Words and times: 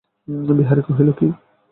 বিহারী 0.51 0.81
কহিল, 0.81 1.07
বল 1.07 1.11
কী। 1.11 1.27